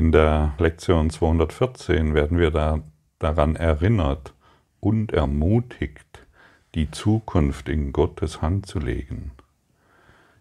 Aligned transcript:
In 0.00 0.12
der 0.12 0.54
Lektion 0.56 1.10
214 1.10 2.14
werden 2.14 2.38
wir 2.38 2.50
da, 2.50 2.80
daran 3.18 3.54
erinnert 3.54 4.32
und 4.80 5.12
ermutigt, 5.12 6.26
die 6.74 6.90
Zukunft 6.90 7.68
in 7.68 7.92
Gottes 7.92 8.40
Hand 8.40 8.64
zu 8.64 8.78
legen. 8.78 9.32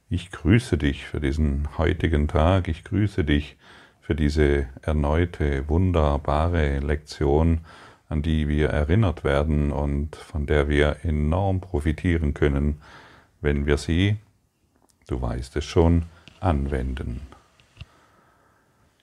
Ich 0.07 0.31
grüße 0.31 0.77
dich 0.77 1.05
für 1.05 1.19
diesen 1.19 1.77
heutigen 1.77 2.29
Tag, 2.29 2.69
ich 2.69 2.85
grüße 2.85 3.25
dich 3.25 3.57
für 3.99 4.15
diese 4.15 4.67
erneute 4.81 5.67
wunderbare 5.67 6.79
Lektion, 6.79 7.59
an 8.07 8.21
die 8.21 8.47
wir 8.47 8.69
erinnert 8.69 9.25
werden 9.25 9.73
und 9.73 10.15
von 10.15 10.45
der 10.45 10.69
wir 10.69 11.03
enorm 11.03 11.59
profitieren 11.59 12.33
können, 12.33 12.79
wenn 13.41 13.65
wir 13.65 13.75
sie, 13.75 14.15
du 15.09 15.21
weißt 15.21 15.57
es 15.57 15.65
schon, 15.65 16.05
anwenden. 16.39 17.28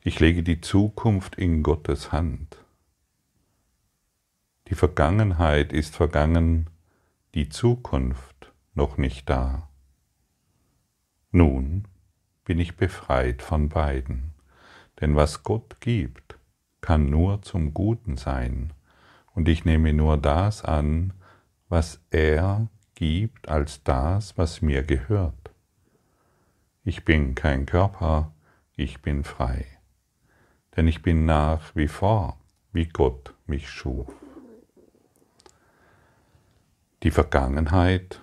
Ich 0.08 0.20
lege 0.20 0.44
die 0.44 0.60
Zukunft 0.60 1.34
in 1.34 1.64
Gottes 1.64 2.12
Hand. 2.12 2.64
Die 4.68 4.76
Vergangenheit 4.76 5.72
ist 5.72 5.96
vergangen, 5.96 6.70
die 7.34 7.48
Zukunft 7.48 8.52
noch 8.74 8.98
nicht 8.98 9.28
da. 9.28 9.68
Nun 11.32 11.88
bin 12.44 12.60
ich 12.60 12.76
befreit 12.76 13.42
von 13.42 13.68
beiden, 13.68 14.32
denn 15.00 15.16
was 15.16 15.42
Gott 15.42 15.80
gibt, 15.80 16.38
kann 16.80 17.10
nur 17.10 17.42
zum 17.42 17.74
Guten 17.74 18.16
sein, 18.16 18.72
und 19.34 19.48
ich 19.48 19.64
nehme 19.64 19.92
nur 19.92 20.18
das 20.18 20.64
an, 20.64 21.14
was 21.68 22.00
er 22.10 22.68
gibt, 22.94 23.48
als 23.48 23.82
das, 23.82 24.38
was 24.38 24.62
mir 24.62 24.84
gehört. 24.84 25.50
Ich 26.84 27.04
bin 27.04 27.34
kein 27.34 27.66
Körper, 27.66 28.32
ich 28.76 29.02
bin 29.02 29.24
frei 29.24 29.75
denn 30.76 30.86
ich 30.86 31.02
bin 31.02 31.24
nach 31.24 31.74
wie 31.74 31.88
vor, 31.88 32.38
wie 32.72 32.86
Gott 32.86 33.34
mich 33.46 33.70
schuf. 33.70 34.12
Die 37.02 37.10
Vergangenheit 37.10 38.20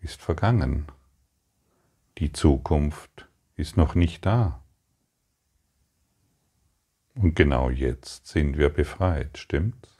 ist 0.00 0.22
vergangen, 0.22 0.86
die 2.18 2.32
Zukunft 2.32 3.28
ist 3.56 3.76
noch 3.76 3.94
nicht 3.94 4.24
da. 4.24 4.62
Und 7.14 7.34
genau 7.34 7.68
jetzt 7.68 8.26
sind 8.26 8.56
wir 8.56 8.70
befreit, 8.70 9.36
stimmt's? 9.36 9.98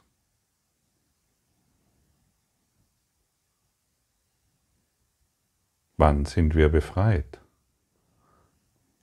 Wann 5.97 6.25
sind 6.25 6.55
wir 6.55 6.69
befreit? 6.69 7.39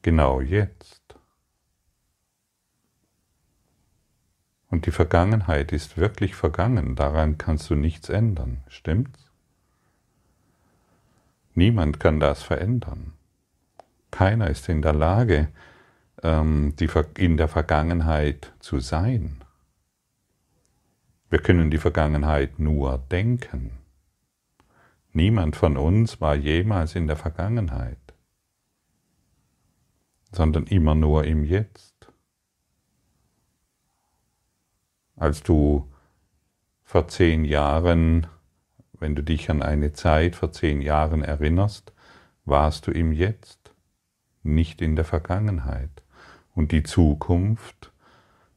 Genau 0.02 0.40
jetzt. 0.40 1.07
Und 4.70 4.86
die 4.86 4.90
Vergangenheit 4.90 5.72
ist 5.72 5.96
wirklich 5.96 6.34
vergangen, 6.34 6.94
daran 6.94 7.38
kannst 7.38 7.70
du 7.70 7.74
nichts 7.74 8.08
ändern, 8.08 8.62
stimmt's? 8.68 9.30
Niemand 11.54 11.98
kann 11.98 12.20
das 12.20 12.42
verändern. 12.42 13.14
Keiner 14.10 14.48
ist 14.48 14.68
in 14.68 14.82
der 14.82 14.92
Lage, 14.92 15.48
ähm, 16.22 16.74
in 17.16 17.36
der 17.36 17.48
Vergangenheit 17.48 18.52
zu 18.60 18.78
sein. 18.78 19.42
Wir 21.30 21.40
können 21.40 21.70
die 21.70 21.78
Vergangenheit 21.78 22.58
nur 22.58 22.98
denken. 23.10 23.72
Niemand 25.12 25.56
von 25.56 25.76
uns 25.76 26.20
war 26.20 26.34
jemals 26.34 26.94
in 26.94 27.06
der 27.06 27.16
Vergangenheit, 27.16 27.98
sondern 30.32 30.64
immer 30.66 30.94
nur 30.94 31.24
im 31.24 31.44
Jetzt. 31.44 31.97
Als 35.18 35.42
du 35.42 35.90
vor 36.84 37.08
zehn 37.08 37.44
Jahren, 37.44 38.26
wenn 38.98 39.14
du 39.14 39.22
dich 39.22 39.50
an 39.50 39.62
eine 39.62 39.92
Zeit 39.92 40.36
vor 40.36 40.52
zehn 40.52 40.80
Jahren 40.80 41.22
erinnerst, 41.22 41.92
warst 42.44 42.86
du 42.86 42.90
im 42.90 43.12
Jetzt, 43.12 43.74
nicht 44.42 44.80
in 44.80 44.96
der 44.96 45.04
Vergangenheit. 45.04 46.02
Und 46.54 46.72
die 46.72 46.82
Zukunft, 46.82 47.92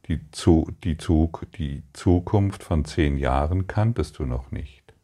die, 0.06 0.30
Zu, 0.30 0.72
die, 0.82 0.96
Zug, 0.96 1.46
die 1.56 1.82
Zukunft 1.92 2.62
von 2.62 2.84
zehn 2.84 3.18
Jahren 3.18 3.66
kanntest 3.66 4.18
du 4.18 4.24
noch 4.24 4.50
nicht. 4.50 4.94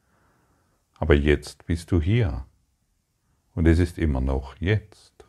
Aber 0.98 1.14
jetzt 1.14 1.66
bist 1.66 1.92
du 1.92 2.00
hier. 2.00 2.44
Und 3.54 3.66
es 3.66 3.78
ist 3.78 3.98
immer 3.98 4.20
noch 4.20 4.56
jetzt. 4.56 5.24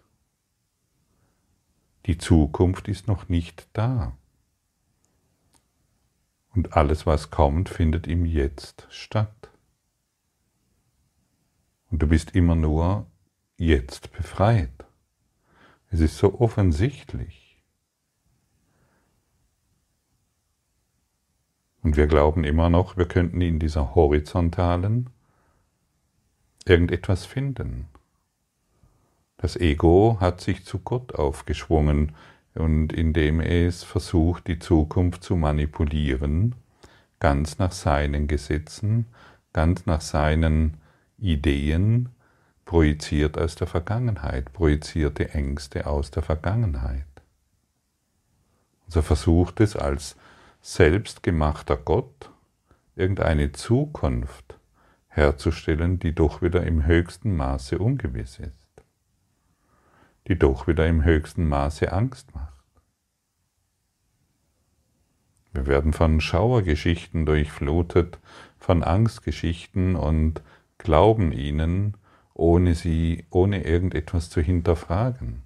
Die 2.06 2.18
Zukunft 2.18 2.88
ist 2.88 3.08
noch 3.08 3.30
nicht 3.30 3.68
da. 3.74 4.18
Und 6.56 6.74
alles, 6.74 7.06
was 7.06 7.30
kommt, 7.30 7.70
findet 7.70 8.08
im 8.08 8.26
Jetzt 8.26 8.88
statt. 8.90 9.50
Und 11.92 12.02
du 12.02 12.08
bist 12.08 12.36
immer 12.36 12.56
nur 12.56 13.06
jetzt 13.58 14.12
befreit. 14.12 14.86
Es 15.92 16.00
ist 16.00 16.18
so 16.18 16.40
offensichtlich. 16.40 17.64
Und 21.82 21.98
wir 21.98 22.08
glauben 22.08 22.44
immer 22.44 22.70
noch, 22.70 22.98
wir 22.98 23.08
könnten 23.08 23.42
in 23.42 23.60
dieser 23.60 23.96
horizontalen 23.96 25.10
irgendetwas 26.66 27.26
finden. 27.26 27.88
Das 29.38 29.56
Ego 29.56 30.18
hat 30.20 30.42
sich 30.42 30.66
zu 30.66 30.80
Gott 30.80 31.16
aufgeschwungen 31.16 32.16
und 32.60 32.94
indem 32.94 33.40
es 33.40 33.84
versucht, 33.84 34.48
die 34.48 34.60
Zukunft 34.60 35.24
zu 35.24 35.36
manipulieren, 35.36 36.56
ganz 37.20 37.58
nach 37.58 37.72
seinen 37.72 38.28
Gesetzen, 38.28 39.08
ganz 39.54 39.86
nach 39.86 40.02
seinen 40.02 40.78
Ideen, 41.18 42.10
projiziert 42.66 43.38
aus 43.38 43.56
der 43.56 43.68
Vergangenheit, 43.68 44.54
projizierte 44.54 45.30
Ängste 45.34 45.88
aus 45.88 46.12
der 46.12 46.22
Vergangenheit. 46.22 47.06
So 48.88 49.02
versucht 49.02 49.60
es 49.60 49.76
als 49.76 50.16
selbstgemachter 50.62 51.78
Gott 51.78 52.32
irgendeine 52.96 53.52
Zukunft 53.54 54.60
herzustellen, 55.08 56.00
die 56.00 56.14
doch 56.14 56.42
wieder 56.42 56.64
im 56.64 56.86
höchsten 56.86 57.36
Maße 57.36 57.80
ungewiss 57.80 58.40
ist 58.40 58.59
die 60.30 60.38
doch 60.38 60.68
wieder 60.68 60.88
im 60.88 61.04
höchsten 61.04 61.50
Maße 61.50 61.92
Angst 61.92 62.34
macht. 62.36 62.54
Wir 65.52 65.66
werden 65.66 65.92
von 65.92 66.22
Schauergeschichten 66.22 67.26
durchflutet, 67.26 68.20
von 68.60 68.84
Angstgeschichten 68.84 69.96
und 69.96 70.44
glauben 70.78 71.32
ihnen, 71.32 71.98
ohne 72.36 72.76
sie, 72.76 73.26
ohne 73.32 73.64
irgendetwas 73.66 74.30
zu 74.30 74.40
hinterfragen. 74.40 75.42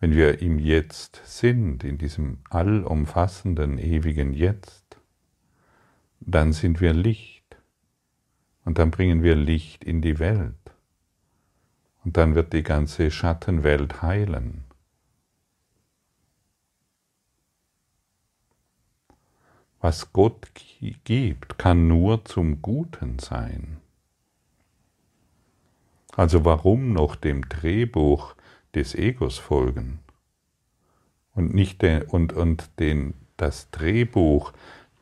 Wenn 0.00 0.12
wir 0.14 0.42
im 0.42 0.58
Jetzt 0.58 1.22
sind, 1.24 1.84
in 1.84 1.96
diesem 1.96 2.38
allumfassenden, 2.50 3.78
ewigen 3.78 4.34
Jetzt, 4.34 5.00
dann 6.20 6.52
sind 6.52 6.80
wir 6.80 6.92
Licht 6.92 7.56
und 8.64 8.78
dann 8.78 8.90
bringen 8.90 9.22
wir 9.22 9.36
Licht 9.36 9.84
in 9.84 10.02
die 10.02 10.18
Welt. 10.18 10.54
Und 12.04 12.16
dann 12.16 12.34
wird 12.34 12.52
die 12.52 12.62
ganze 12.62 13.10
Schattenwelt 13.10 14.02
heilen. 14.02 14.64
Was 19.80 20.12
Gott 20.12 20.48
gibt, 21.04 21.58
kann 21.58 21.86
nur 21.86 22.24
zum 22.24 22.62
Guten 22.62 23.18
sein. 23.18 23.78
Also 26.16 26.44
warum 26.44 26.92
noch 26.92 27.14
dem 27.14 27.48
Drehbuch 27.48 28.34
des 28.74 28.96
Egos 28.96 29.38
folgen 29.38 30.00
und 31.32 31.54
nicht 31.54 31.80
den, 31.82 32.02
und, 32.02 32.32
und 32.32 32.70
den, 32.80 33.14
das 33.36 33.70
Drehbuch 33.70 34.52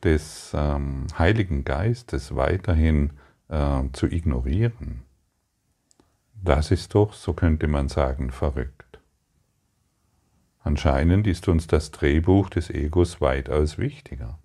des 0.03 0.51
ähm, 0.53 1.07
Heiligen 1.17 1.65
Geistes 1.65 2.35
weiterhin 2.35 3.13
äh, 3.49 3.81
zu 3.93 4.05
ignorieren? 4.05 5.06
Das 6.47 6.71
ist 6.71 6.95
doch, 6.95 7.11
so 7.11 7.33
könnte 7.33 7.67
man 7.67 7.89
sagen, 7.89 8.31
verrückt. 8.31 9.01
Anscheinend 10.63 11.27
ist 11.27 11.49
uns 11.49 11.67
das 11.67 11.91
Drehbuch 11.91 12.49
des 12.49 12.69
Egos 12.69 13.19
weitaus 13.19 13.77
wichtiger. 13.77 14.39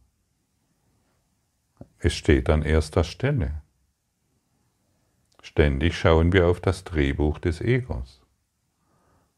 Es 2.00 2.12
steht 2.14 2.50
an 2.50 2.62
erster 2.62 3.04
Stelle. 3.04 3.62
Ständig 5.42 5.96
schauen 5.96 6.32
wir 6.32 6.48
auf 6.48 6.60
das 6.60 6.82
Drehbuch 6.82 7.38
des 7.38 7.60
Egos, 7.60 8.20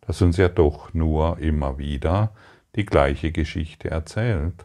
das 0.01 0.23
uns 0.23 0.39
ja 0.39 0.49
doch 0.49 0.95
nur 0.95 1.37
immer 1.41 1.77
wieder 1.77 2.35
die 2.77 2.87
gleiche 2.87 3.31
Geschichte 3.31 3.91
erzählt, 3.91 4.65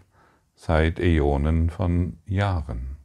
seit 0.56 1.02
Äonen 1.02 1.70
von 1.70 2.18
Jahren. 2.26 2.99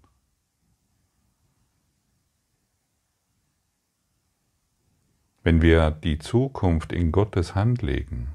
wenn 5.45 5.61
wir 5.61 5.91
die 5.91 6.19
Zukunft 6.19 6.91
in 6.91 7.13
Gottes 7.13 7.55
Hand 7.55 7.83
legen, 7.83 8.29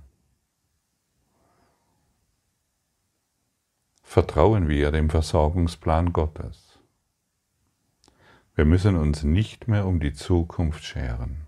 vertrauen 4.04 4.70
wir 4.70 4.92
dem 4.92 5.10
Versorgungsplan 5.10 6.14
Gottes. 6.14 6.78
Wir 8.54 8.66
müssen 8.66 8.96
uns 8.96 9.24
nicht 9.24 9.68
mehr 9.68 9.88
um 9.88 10.00
die 10.00 10.14
Zukunft 10.14 10.84
scheren. 10.84 11.48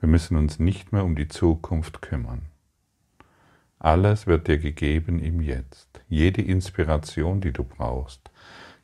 Wir 0.00 0.08
müssen 0.08 0.38
uns 0.38 0.58
nicht 0.58 0.92
mehr 0.92 1.04
um 1.04 1.14
die 1.14 1.28
Zukunft 1.28 2.00
kümmern. 2.00 2.46
Alles 3.78 4.26
wird 4.26 4.48
dir 4.48 4.56
gegeben 4.56 5.18
im 5.18 5.42
Jetzt. 5.42 6.00
Jede 6.08 6.40
Inspiration, 6.40 7.42
die 7.42 7.52
du 7.52 7.62
brauchst, 7.62 8.30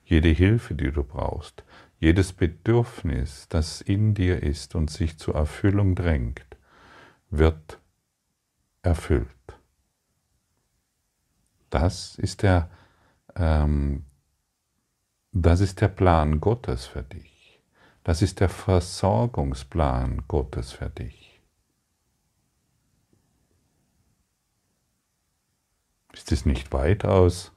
jede 0.04 0.28
Hilfe, 0.28 0.74
die 0.74 0.90
du 0.90 1.02
brauchst, 1.02 1.64
jedes 2.00 2.32
Bedürfnis, 2.32 3.46
das 3.50 3.82
in 3.82 4.14
dir 4.14 4.42
ist 4.42 4.74
und 4.74 4.90
sich 4.90 5.18
zur 5.18 5.34
Erfüllung 5.34 5.94
drängt, 5.94 6.56
wird 7.28 7.78
erfüllt. 8.82 9.28
Das 11.68 12.16
ist 12.16 12.42
der, 12.42 12.70
ähm, 13.36 14.06
das 15.32 15.60
ist 15.60 15.82
der 15.82 15.88
Plan 15.88 16.40
Gottes 16.40 16.86
für 16.86 17.02
dich. 17.02 17.60
Das 18.02 18.22
ist 18.22 18.40
der 18.40 18.48
Versorgungsplan 18.48 20.24
Gottes 20.26 20.72
für 20.72 20.88
dich. 20.88 21.42
Ist 26.14 26.32
es 26.32 26.46
nicht 26.46 26.72
weitaus 26.72 27.52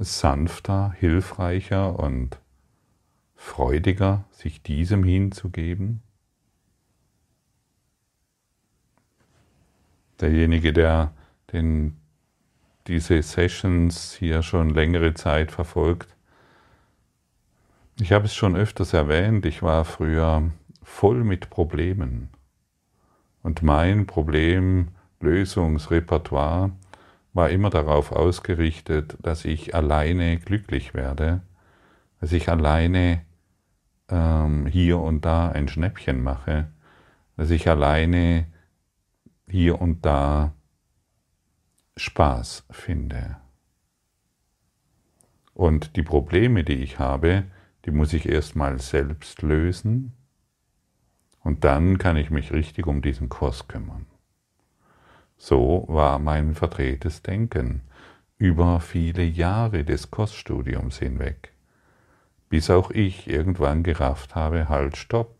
sanfter, 0.00 0.94
hilfreicher 0.98 1.98
und 1.98 2.38
freudiger, 3.34 4.24
sich 4.30 4.62
diesem 4.62 5.04
hinzugeben? 5.04 6.02
derjenige, 10.20 10.72
der 10.72 11.12
den, 11.52 11.96
diese 12.86 13.20
Sessions 13.22 14.14
hier 14.14 14.42
schon 14.42 14.70
längere 14.70 15.12
Zeit 15.14 15.50
verfolgt. 15.52 16.14
Ich 18.00 18.12
habe 18.12 18.26
es 18.26 18.34
schon 18.34 18.56
öfters 18.56 18.92
erwähnt, 18.92 19.46
ich 19.46 19.62
war 19.62 19.84
früher 19.84 20.50
voll 20.82 21.22
mit 21.24 21.50
Problemen. 21.50 22.30
Und 23.42 23.62
mein 23.62 24.06
Problemlösungsrepertoire 24.06 26.70
war 27.38 27.50
immer 27.50 27.70
darauf 27.70 28.10
ausgerichtet, 28.10 29.16
dass 29.22 29.44
ich 29.44 29.72
alleine 29.72 30.38
glücklich 30.40 30.92
werde, 30.92 31.40
dass 32.20 32.32
ich 32.32 32.48
alleine 32.48 33.24
ähm, 34.08 34.66
hier 34.66 34.98
und 34.98 35.24
da 35.24 35.48
ein 35.48 35.68
Schnäppchen 35.68 36.20
mache, 36.20 36.66
dass 37.36 37.50
ich 37.50 37.68
alleine 37.68 38.48
hier 39.46 39.80
und 39.80 40.04
da 40.04 40.52
Spaß 41.96 42.66
finde. 42.72 43.36
Und 45.54 45.94
die 45.94 46.02
Probleme, 46.02 46.64
die 46.64 46.82
ich 46.82 46.98
habe, 46.98 47.44
die 47.84 47.92
muss 47.92 48.14
ich 48.14 48.28
erstmal 48.28 48.80
selbst 48.80 49.42
lösen 49.42 50.12
und 51.44 51.62
dann 51.62 51.98
kann 51.98 52.16
ich 52.16 52.30
mich 52.30 52.52
richtig 52.52 52.88
um 52.88 53.00
diesen 53.00 53.28
Kurs 53.28 53.68
kümmern. 53.68 54.06
So 55.38 55.84
war 55.88 56.18
mein 56.18 56.54
verdrehtes 56.54 57.22
Denken 57.22 57.82
über 58.36 58.80
viele 58.80 59.24
Jahre 59.24 59.84
des 59.84 60.10
Kursstudiums 60.10 60.98
hinweg, 60.98 61.52
bis 62.50 62.70
auch 62.70 62.90
ich 62.90 63.28
irgendwann 63.28 63.82
gerafft 63.82 64.34
habe, 64.34 64.68
halt, 64.68 64.96
stopp 64.96 65.38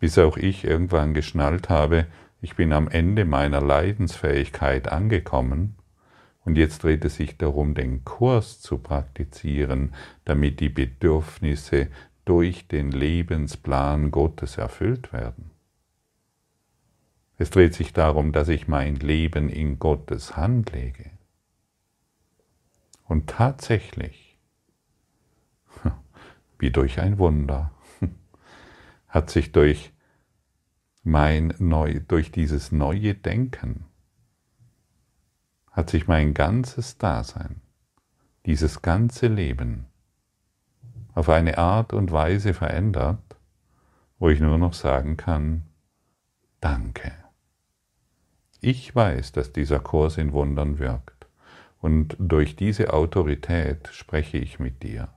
bis 0.00 0.18
auch 0.18 0.36
ich 0.36 0.64
irgendwann 0.64 1.14
geschnallt 1.14 1.68
habe, 1.68 2.06
ich 2.40 2.56
bin 2.56 2.72
am 2.72 2.88
Ende 2.88 3.26
meiner 3.26 3.60
Leidensfähigkeit 3.60 4.88
angekommen 4.88 5.76
und 6.44 6.56
jetzt 6.56 6.82
dreht 6.82 7.04
es 7.04 7.16
sich 7.16 7.36
darum, 7.36 7.74
den 7.74 8.02
Kurs 8.04 8.60
zu 8.60 8.78
praktizieren, 8.78 9.94
damit 10.24 10.58
die 10.58 10.70
Bedürfnisse 10.70 11.88
durch 12.24 12.66
den 12.66 12.90
Lebensplan 12.90 14.10
Gottes 14.10 14.56
erfüllt 14.56 15.12
werden. 15.12 15.49
Es 17.40 17.48
dreht 17.48 17.72
sich 17.72 17.94
darum, 17.94 18.32
dass 18.32 18.48
ich 18.48 18.68
mein 18.68 18.96
Leben 18.96 19.48
in 19.48 19.78
Gottes 19.78 20.36
Hand 20.36 20.72
lege. 20.72 21.10
Und 23.06 23.30
tatsächlich, 23.30 24.38
wie 26.58 26.70
durch 26.70 27.00
ein 27.00 27.16
Wunder, 27.16 27.70
hat 29.08 29.30
sich 29.30 29.52
durch 29.52 29.90
mein 31.02 31.54
neu, 31.58 32.00
durch 32.06 32.30
dieses 32.30 32.72
neue 32.72 33.14
Denken 33.14 33.86
hat 35.70 35.88
sich 35.88 36.06
mein 36.06 36.34
ganzes 36.34 36.98
Dasein, 36.98 37.62
dieses 38.44 38.82
ganze 38.82 39.28
Leben 39.28 39.86
auf 41.14 41.30
eine 41.30 41.56
Art 41.56 41.94
und 41.94 42.12
Weise 42.12 42.52
verändert, 42.52 43.38
wo 44.18 44.28
ich 44.28 44.40
nur 44.40 44.58
noch 44.58 44.74
sagen 44.74 45.16
kann, 45.16 45.62
danke. 46.60 47.19
Ich 48.62 48.94
weiß, 48.94 49.32
dass 49.32 49.52
dieser 49.52 49.80
Kurs 49.80 50.18
in 50.18 50.32
Wundern 50.32 50.78
wirkt 50.78 51.26
und 51.80 52.14
durch 52.18 52.56
diese 52.56 52.92
Autorität 52.92 53.88
spreche 53.90 54.36
ich 54.36 54.58
mit 54.58 54.82
dir. 54.82 55.08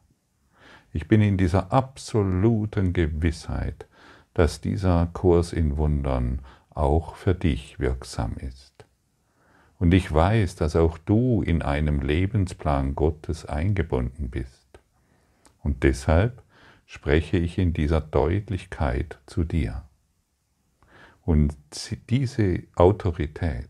Ich 0.94 1.10
bin 1.10 1.22
in 1.22 1.38
dieser 1.38 1.74
absoluten 1.74 2.94
Gewissheit, 2.94 3.86
dass 4.34 4.62
dieser 4.62 5.10
Kurs 5.12 5.52
in 5.52 5.76
Wundern 5.76 6.40
auch 6.70 7.16
für 7.16 7.36
dich 7.36 7.80
wirksam 7.80 8.38
ist. 8.38 8.86
Und 9.78 9.94
ich 9.94 10.12
weiß, 10.12 10.56
dass 10.56 10.78
auch 10.78 10.98
du 10.98 11.42
in 11.42 11.62
einem 11.62 12.00
Lebensplan 12.00 12.96
Gottes 12.96 13.46
eingebunden 13.46 14.30
bist. 14.30 14.80
Und 15.62 15.84
deshalb 15.84 16.42
spreche 16.86 17.38
ich 17.38 17.58
in 17.58 17.74
dieser 17.74 18.00
Deutlichkeit 18.00 19.20
zu 19.26 19.44
dir. 19.44 19.84
Und 21.26 21.56
diese 22.10 22.64
Autorität, 22.76 23.70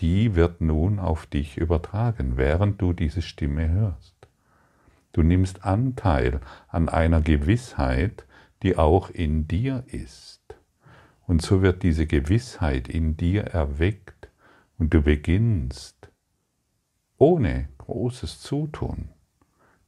die 0.00 0.34
wird 0.34 0.62
nun 0.62 0.98
auf 0.98 1.26
dich 1.26 1.58
übertragen, 1.58 2.36
während 2.36 2.80
du 2.80 2.94
diese 2.94 3.20
Stimme 3.20 3.68
hörst. 3.68 4.14
Du 5.12 5.22
nimmst 5.22 5.64
Anteil 5.64 6.40
an 6.68 6.88
einer 6.88 7.20
Gewissheit, 7.20 8.24
die 8.62 8.76
auch 8.76 9.10
in 9.10 9.46
dir 9.46 9.84
ist. 9.88 10.40
Und 11.26 11.42
so 11.42 11.60
wird 11.60 11.82
diese 11.82 12.06
Gewissheit 12.06 12.88
in 12.88 13.16
dir 13.16 13.42
erweckt 13.42 14.30
und 14.78 14.94
du 14.94 15.02
beginnst, 15.02 16.10
ohne 17.18 17.68
großes 17.76 18.40
Zutun, 18.40 19.10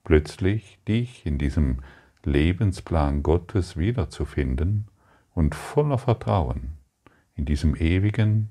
plötzlich 0.04 0.78
dich 0.86 1.24
in 1.24 1.38
diesem 1.38 1.78
Lebensplan 2.22 3.22
Gottes 3.22 3.78
wiederzufinden 3.78 4.89
und 5.40 5.54
voller 5.54 5.96
Vertrauen 5.96 6.76
in 7.34 7.46
diesem 7.46 7.74
ewigen, 7.74 8.50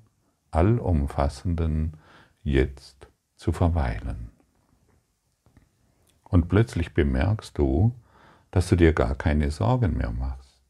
allumfassenden 0.49 1.93
Jetzt 2.41 3.07
zu 3.35 3.51
verweilen. 3.51 4.31
Und 6.23 6.49
plötzlich 6.49 6.95
bemerkst 6.95 7.59
du, 7.59 7.93
dass 8.49 8.69
du 8.69 8.75
dir 8.75 8.93
gar 8.93 9.13
keine 9.13 9.51
Sorgen 9.51 9.97
mehr 9.97 10.11
machst. 10.11 10.63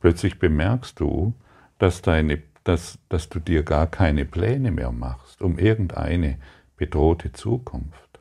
Plötzlich 0.00 0.38
bemerkst 0.38 0.98
du, 1.00 1.34
dass, 1.76 2.00
deine, 2.00 2.42
dass, 2.64 2.98
dass 3.10 3.28
du 3.28 3.38
dir 3.38 3.62
gar 3.62 3.88
keine 3.88 4.24
Pläne 4.24 4.70
mehr 4.70 4.90
machst 4.90 5.42
um 5.42 5.58
irgendeine 5.58 6.38
bedrohte 6.78 7.32
Zukunft. 7.32 8.20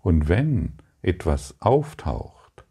Und 0.00 0.30
wenn 0.30 0.78
etwas 1.02 1.60
auftaucht, 1.60 2.64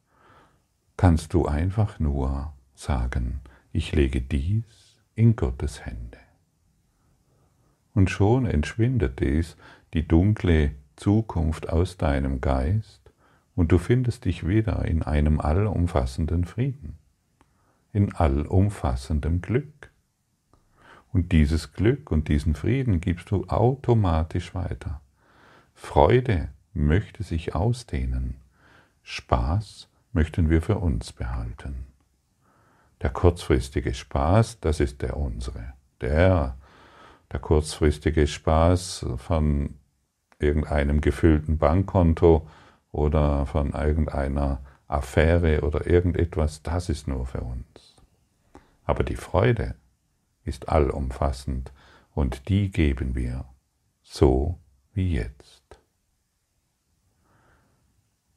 kannst 0.97 1.35
du 1.35 1.45
einfach 1.45 1.99
nur 1.99 2.54
sagen, 2.75 3.41
ich 3.71 3.93
lege 3.93 4.21
dies 4.21 4.95
in 5.15 5.35
Gottes 5.35 5.85
Hände. 5.85 6.17
Und 7.93 8.09
schon 8.09 8.45
entschwindet 8.45 9.19
dies, 9.19 9.55
die 9.93 10.07
dunkle 10.07 10.75
Zukunft 10.95 11.69
aus 11.69 11.97
deinem 11.97 12.41
Geist 12.41 13.01
und 13.55 13.71
du 13.71 13.77
findest 13.77 14.25
dich 14.25 14.45
wieder 14.45 14.85
in 14.85 15.01
einem 15.01 15.39
allumfassenden 15.39 16.45
Frieden, 16.45 16.97
in 17.93 18.13
allumfassendem 18.13 19.41
Glück. 19.41 19.91
Und 21.13 21.31
dieses 21.31 21.71
Glück 21.71 22.11
und 22.11 22.27
diesen 22.27 22.55
Frieden 22.55 22.99
gibst 22.99 23.31
du 23.31 23.45
automatisch 23.45 24.53
weiter. 24.53 25.01
Freude 25.73 26.49
möchte 26.73 27.23
sich 27.23 27.55
ausdehnen. 27.55 28.35
Spaß 29.03 29.87
möchten 30.11 30.49
wir 30.49 30.61
für 30.61 30.77
uns 30.77 31.13
behalten. 31.13 31.94
Der 33.05 33.13
kurzfristige 33.13 33.93
Spaß, 33.93 34.61
das 34.61 34.79
ist 34.79 35.03
der 35.03 35.15
unsere. 35.15 35.73
Der, 36.01 36.57
der 37.31 37.39
kurzfristige 37.39 38.25
Spaß 38.25 39.05
von 39.17 39.75
irgendeinem 40.39 41.01
gefüllten 41.01 41.59
Bankkonto 41.59 42.47
oder 42.91 43.45
von 43.45 43.73
irgendeiner 43.73 44.59
Affäre 44.87 45.61
oder 45.61 45.85
irgendetwas, 45.85 46.63
das 46.63 46.89
ist 46.89 47.07
nur 47.07 47.27
für 47.27 47.41
uns. 47.41 47.95
Aber 48.85 49.03
die 49.03 49.17
Freude 49.17 49.75
ist 50.43 50.69
allumfassend 50.69 51.71
und 52.15 52.49
die 52.49 52.71
geben 52.71 53.13
wir, 53.13 53.45
so 54.01 54.57
wie 54.93 55.13
jetzt. 55.13 55.79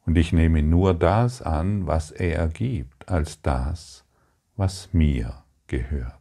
Und 0.05 0.19
ich 0.19 0.35
nehme 0.35 0.63
nur 0.63 0.93
das 0.93 1.41
an, 1.41 1.87
was 1.87 2.11
er 2.11 2.49
gibt, 2.49 3.09
als 3.09 3.41
das, 3.41 4.05
was 4.59 4.93
mir 4.93 5.45
gehört. 5.69 6.15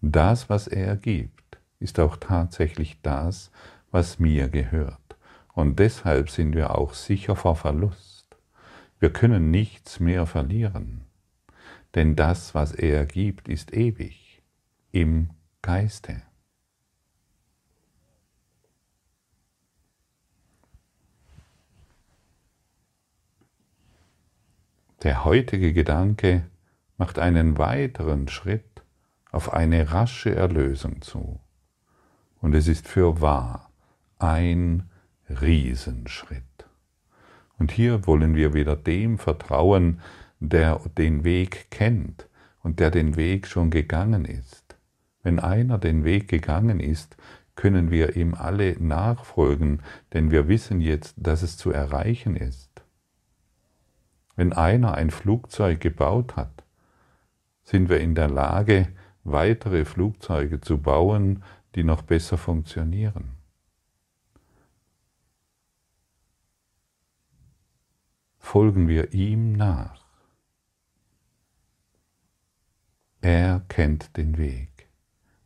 Das, 0.00 0.48
was 0.48 0.66
er 0.66 0.96
gibt, 0.96 1.58
ist 1.78 2.00
auch 2.00 2.16
tatsächlich 2.16 2.98
das, 3.02 3.50
was 3.90 4.18
mir 4.18 4.48
gehört. 4.48 4.98
Und 5.52 5.78
deshalb 5.78 6.30
sind 6.30 6.54
wir 6.54 6.76
auch 6.76 6.94
sicher 6.94 7.36
vor 7.36 7.54
Verlust. 7.54 8.26
Wir 8.98 9.12
können 9.12 9.50
nichts 9.50 10.00
mehr 10.00 10.26
verlieren, 10.26 11.04
denn 11.94 12.16
das, 12.16 12.54
was 12.54 12.72
er 12.72 13.04
gibt, 13.04 13.48
ist 13.48 13.74
ewig 13.74 14.42
im 14.90 15.28
Geiste. 15.60 16.22
Der 25.02 25.26
heutige 25.26 25.74
Gedanke 25.74 26.46
macht 26.96 27.18
einen 27.18 27.58
weiteren 27.58 28.28
Schritt 28.28 28.82
auf 29.30 29.52
eine 29.52 29.92
rasche 29.92 30.34
Erlösung 30.34 31.02
zu. 31.02 31.40
Und 32.40 32.54
es 32.54 32.68
ist 32.68 32.86
für 32.86 33.20
wahr 33.20 33.70
ein 34.18 34.90
Riesenschritt. 35.28 36.42
Und 37.58 37.72
hier 37.72 38.06
wollen 38.06 38.34
wir 38.34 38.54
wieder 38.54 38.76
dem 38.76 39.18
vertrauen, 39.18 40.00
der 40.40 40.80
den 40.98 41.24
Weg 41.24 41.70
kennt 41.70 42.28
und 42.62 42.80
der 42.80 42.90
den 42.90 43.16
Weg 43.16 43.46
schon 43.46 43.70
gegangen 43.70 44.24
ist. 44.24 44.76
Wenn 45.22 45.38
einer 45.38 45.78
den 45.78 46.04
Weg 46.04 46.28
gegangen 46.28 46.80
ist, 46.80 47.16
können 47.56 47.90
wir 47.90 48.16
ihm 48.16 48.34
alle 48.34 48.76
nachfolgen, 48.82 49.82
denn 50.12 50.30
wir 50.30 50.48
wissen 50.48 50.80
jetzt, 50.80 51.14
dass 51.16 51.42
es 51.42 51.56
zu 51.56 51.70
erreichen 51.70 52.36
ist. 52.36 52.82
Wenn 54.36 54.52
einer 54.52 54.94
ein 54.94 55.10
Flugzeug 55.10 55.80
gebaut 55.80 56.36
hat, 56.36 56.63
sind 57.64 57.88
wir 57.88 58.00
in 58.00 58.14
der 58.14 58.28
Lage, 58.28 58.88
weitere 59.24 59.84
Flugzeuge 59.84 60.60
zu 60.60 60.78
bauen, 60.78 61.42
die 61.74 61.84
noch 61.84 62.02
besser 62.02 62.38
funktionieren. 62.38 63.32
Folgen 68.38 68.88
wir 68.88 69.12
ihm 69.12 69.52
nach. 69.52 70.04
Er 73.22 73.62
kennt 73.68 74.16
den 74.18 74.36
Weg. 74.36 74.68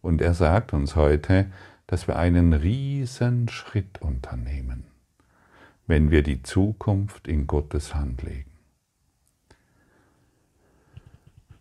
Und 0.03 0.21
er 0.21 0.35
sagt 0.35 0.73
uns 0.73 0.97
heute, 0.97 1.51
dass 1.87 2.09
wir 2.09 2.17
einen 2.17 2.53
riesen 2.53 3.49
Schritt 3.49 4.03
unternehmen, 4.03 4.85
wenn 5.87 6.11
wir 6.11 6.23
die 6.23 6.43
Zukunft 6.43 7.29
in 7.29 7.47
Gottes 7.47 7.95
Hand 7.95 8.23
legen. 8.23 8.48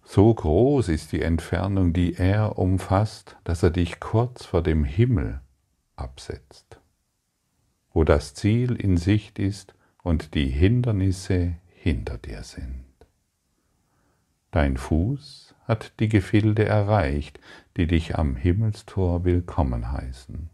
So 0.09 0.33
groß 0.33 0.87
ist 0.87 1.11
die 1.11 1.21
Entfernung, 1.21 1.91
die 1.91 2.15
er 2.15 2.57
umfasst, 2.57 3.35
dass 3.43 3.61
er 3.61 3.71
dich 3.71 3.99
kurz 3.99 4.45
vor 4.45 4.63
dem 4.63 4.85
Himmel 4.85 5.41
absetzt, 5.97 6.79
wo 7.91 8.05
das 8.05 8.33
Ziel 8.33 8.77
in 8.77 8.95
Sicht 8.95 9.37
ist 9.37 9.75
und 10.03 10.33
die 10.33 10.47
Hindernisse 10.47 11.57
hinter 11.67 12.17
dir 12.17 12.43
sind. 12.43 12.85
Dein 14.51 14.77
Fuß 14.77 15.53
hat 15.65 15.91
die 15.99 16.07
Gefilde 16.07 16.63
erreicht, 16.63 17.41
die 17.75 17.85
dich 17.85 18.17
am 18.17 18.37
Himmelstor 18.37 19.25
willkommen 19.25 19.91
heißen, 19.91 20.49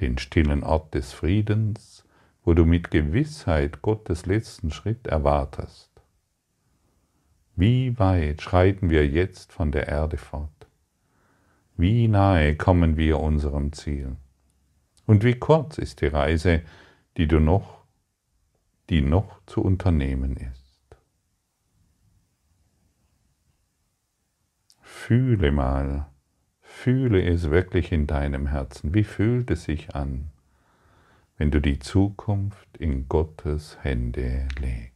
den 0.00 0.18
stillen 0.18 0.64
Ort 0.64 0.92
des 0.94 1.12
Friedens, 1.12 2.04
wo 2.42 2.52
du 2.54 2.64
mit 2.64 2.90
Gewissheit 2.90 3.80
Gottes 3.80 4.26
letzten 4.26 4.72
Schritt 4.72 5.06
erwartest 5.06 5.89
wie 7.60 7.98
weit 7.98 8.40
schreiten 8.40 8.88
wir 8.88 9.06
jetzt 9.06 9.52
von 9.52 9.70
der 9.70 9.86
Erde 9.86 10.16
fort? 10.16 10.48
Wie 11.76 12.08
nahe 12.08 12.56
kommen 12.56 12.96
wir 12.96 13.20
unserem 13.20 13.74
Ziel? 13.74 14.16
Und 15.06 15.24
wie 15.24 15.34
kurz 15.34 15.76
ist 15.76 16.00
die 16.00 16.06
Reise, 16.06 16.62
die 17.18 17.28
du 17.28 17.38
noch, 17.38 17.84
die 18.88 19.02
noch 19.02 19.44
zu 19.44 19.62
unternehmen 19.62 20.38
ist? 20.38 20.96
Fühle 24.80 25.52
mal, 25.52 26.06
fühle 26.62 27.22
es 27.22 27.50
wirklich 27.50 27.92
in 27.92 28.06
deinem 28.06 28.46
Herzen. 28.46 28.94
Wie 28.94 29.04
fühlt 29.04 29.50
es 29.50 29.64
sich 29.64 29.94
an, 29.94 30.30
wenn 31.36 31.50
du 31.50 31.60
die 31.60 31.78
Zukunft 31.78 32.78
in 32.78 33.06
Gottes 33.08 33.76
Hände 33.82 34.48
legst? 34.58 34.90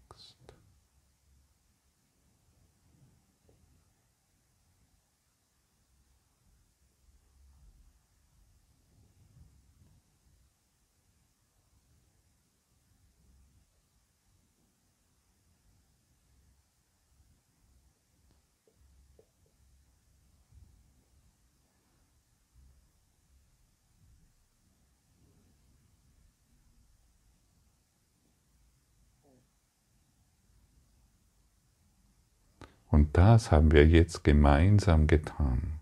Und 32.95 33.03
das 33.15 33.53
haben 33.53 33.71
wir 33.71 33.87
jetzt 33.87 34.25
gemeinsam 34.25 35.07
getan. 35.07 35.75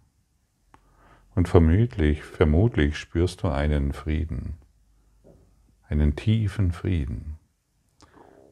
Und 1.35 1.49
vermutlich, 1.49 2.23
vermutlich 2.23 2.99
spürst 2.99 3.43
du 3.43 3.49
einen 3.49 3.95
Frieden, 3.95 4.59
einen 5.89 6.15
tiefen 6.15 6.73
Frieden, 6.73 7.39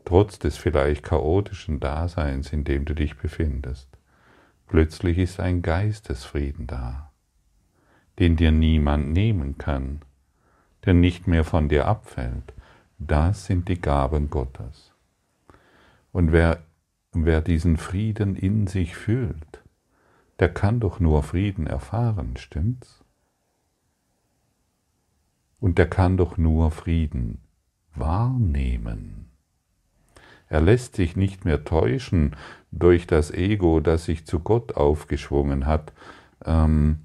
trotz 0.07 0.39
des 0.39 0.57
vielleicht 0.57 1.03
chaotischen 1.05 1.79
Daseins, 1.79 2.55
in 2.55 2.65
dem 2.65 2.87
du 2.87 2.95
dich 2.95 3.19
befindest. 3.19 3.89
Plötzlich 4.67 5.19
ist 5.19 5.41
ein 5.41 5.61
Geistesfrieden 5.61 6.67
da, 6.67 7.13
den 8.19 8.37
dir 8.37 8.51
niemand 8.51 9.11
nehmen 9.11 9.59
kann, 9.59 10.01
der 10.87 10.95
nicht 10.95 11.27
mehr 11.27 11.45
von 11.45 11.69
dir 11.69 11.87
abfällt. 11.87 12.55
Das 12.99 13.45
sind 13.45 13.69
die 13.69 13.81
Gaben 13.81 14.31
Gottes. 14.31 14.95
Und 16.13 16.33
wer 16.33 16.63
wer 17.13 17.41
diesen 17.41 17.77
Frieden 17.77 18.37
in 18.37 18.67
sich 18.67 18.97
fühlt, 18.97 19.63
der 20.39 20.49
kann 20.53 20.81
doch 20.81 21.01
nur 21.01 21.23
Frieden 21.23 21.67
erfahren, 21.67 22.37
stimmt's? 22.37 23.05
Und 25.59 25.77
der 25.77 25.89
kann 25.89 26.17
doch 26.17 26.39
nur 26.39 26.71
Frieden 26.71 27.43
wahrnehmen. 27.95 29.31
Er 30.49 30.61
lässt 30.61 30.97
sich 30.97 31.17
nicht 31.17 31.45
mehr 31.45 31.65
täuschen 31.65 32.35
durch 32.73 33.07
das 33.07 33.31
Ego, 33.31 33.81
das 33.81 34.07
sich 34.07 34.27
zu 34.27 34.41
Gott 34.41 34.77
aufgeschwungen 34.77 35.67
hat. 35.67 35.93
Ähm, 36.45 37.01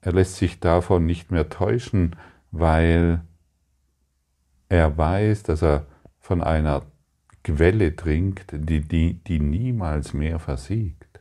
er 0.00 0.12
lässt 0.12 0.36
sich 0.36 0.58
davon 0.58 1.06
nicht 1.06 1.30
mehr 1.30 1.48
täuschen, 1.48 2.16
weil 2.50 3.20
er 4.68 4.96
weiß, 4.96 5.42
dass 5.44 5.62
er 5.62 5.86
von 6.18 6.42
einer 6.42 6.82
Quelle 7.44 7.96
trinkt, 7.96 8.52
die, 8.52 8.80
die, 8.80 9.14
die 9.14 9.40
niemals 9.40 10.14
mehr 10.14 10.38
versiegt. 10.38 11.20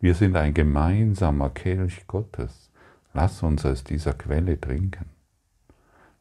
Wir 0.00 0.14
sind 0.14 0.36
ein 0.36 0.54
gemeinsamer 0.54 1.50
Kelch 1.50 2.06
Gottes. 2.06 2.70
Lass 3.14 3.42
uns 3.42 3.66
aus 3.66 3.82
dieser 3.82 4.12
Quelle 4.14 4.60
trinken. 4.60 5.06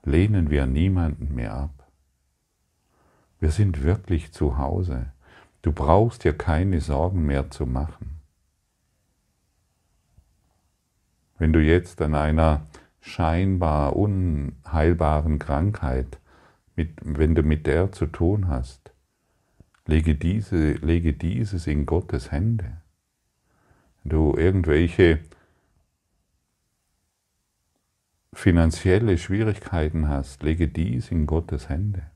Lehnen 0.04 0.50
wir 0.50 0.66
niemanden 0.66 1.36
mehr 1.36 1.54
ab. 1.54 1.88
Wir 3.40 3.52
sind 3.52 3.84
wirklich 3.84 4.32
zu 4.32 4.58
Hause. 4.58 5.12
Du 5.62 5.72
brauchst 5.72 6.24
dir 6.24 6.34
keine 6.34 6.82
Sorgen 6.82 7.26
mehr 7.26 7.52
zu 7.52 7.68
machen. 7.68 8.20
Wenn 11.38 11.54
du 11.54 11.62
jetzt 11.62 12.02
an 12.02 12.16
einer 12.16 12.66
scheinbar 13.08 13.96
unheilbaren 13.96 15.40
Krankheit, 15.40 16.20
mit, 16.76 16.92
wenn 17.02 17.34
du 17.36 17.42
mit 17.42 17.66
der 17.66 17.92
zu 17.92 18.06
tun 18.06 18.48
hast, 18.48 18.92
lege, 19.88 20.16
diese, 20.16 20.74
lege 20.74 21.14
dieses 21.14 21.66
in 21.68 21.86
Gottes 21.86 22.32
Hände. 22.32 22.82
Wenn 24.04 24.10
du 24.10 24.38
irgendwelche 24.38 25.20
finanzielle 28.34 29.18
Schwierigkeiten 29.18 30.08
hast, 30.08 30.44
lege 30.44 30.68
dies 30.68 31.10
in 31.10 31.26
Gottes 31.26 31.70
Hände. 31.70 32.12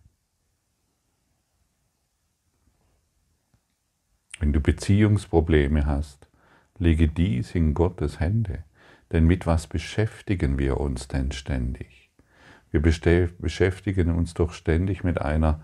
Wenn 4.40 4.54
du 4.54 4.60
Beziehungsprobleme 4.60 5.86
hast, 5.86 6.28
lege 6.78 7.08
dies 7.08 7.56
in 7.56 7.74
Gottes 7.74 8.20
Hände. 8.20 8.64
Denn 9.12 9.26
mit 9.26 9.46
was 9.46 9.68
beschäftigen 9.68 10.58
wir 10.58 10.80
uns 10.80 11.08
denn 11.08 11.32
ständig? 11.32 12.10
Wir 12.72 12.82
beschäftigen 12.82 14.12
uns 14.12 14.34
doch 14.34 14.54
ständig 14.54 15.04
mit 15.04 15.22
einer 15.22 15.62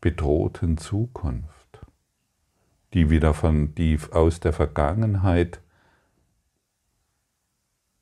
bedrohten 0.00 0.76
Zukunft, 0.76 1.80
die 2.94 3.10
wieder 3.10 3.34
von, 3.34 3.74
die 3.76 3.98
aus 4.10 4.40
der 4.40 4.52
Vergangenheit 4.52 5.60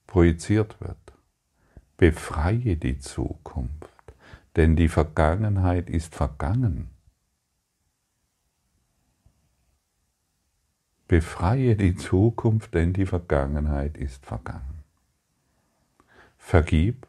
projiziert 0.07 0.81
wird. 0.81 0.97
Befreie 1.99 2.77
die 2.77 2.99
Zukunft, 2.99 4.15
denn 4.57 4.77
die 4.77 4.89
Vergangenheit 4.89 5.91
ist 5.91 6.15
vergangen. 6.15 6.89
Befreie 11.09 11.77
die 11.77 11.95
Zukunft, 11.95 12.75
denn 12.75 12.93
die 12.93 13.07
Vergangenheit 13.07 13.97
ist 13.97 14.25
vergangen. 14.25 14.76
Vergib 16.47 17.09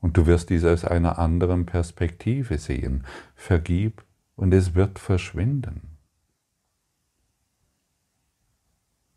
und 0.00 0.16
du 0.16 0.26
wirst 0.26 0.50
dies 0.50 0.64
aus 0.64 0.84
einer 0.84 1.18
anderen 1.18 1.66
Perspektive 1.66 2.58
sehen. 2.58 3.04
Vergib 3.36 4.04
und 4.34 4.52
es 4.52 4.74
wird 4.74 4.98
verschwinden. 4.98 5.98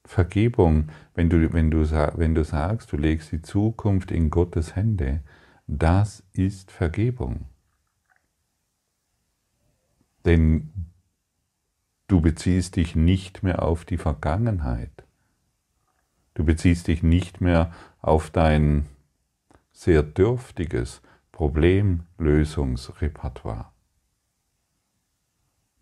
Vergebung, 0.06 0.90
wenn 1.16 1.30
du, 1.30 1.52
wenn, 1.52 1.72
du, 1.72 1.90
wenn 1.90 2.36
du 2.36 2.44
sagst, 2.44 2.92
du 2.92 2.98
legst 2.98 3.32
die 3.32 3.42
Zukunft 3.42 4.12
in 4.12 4.30
Gottes 4.30 4.76
Hände, 4.76 5.22
das 5.66 6.24
ist 6.34 6.70
Vergebung. 6.72 7.46
Denn 10.26 10.92
Du 12.12 12.20
beziehst 12.20 12.76
dich 12.76 12.94
nicht 12.94 13.42
mehr 13.42 13.64
auf 13.64 13.86
die 13.86 13.96
Vergangenheit. 13.96 14.92
Du 16.34 16.46
beziehst 16.46 16.88
dich 16.88 17.04
nicht 17.04 17.42
mehr 17.42 17.74
auf 18.02 18.30
dein 18.30 18.88
sehr 19.72 20.04
dürftiges 20.04 21.02
Problemlösungsrepertoire. 21.32 23.72